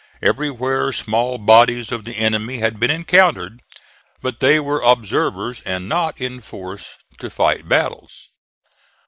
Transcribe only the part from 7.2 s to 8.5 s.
fight battles.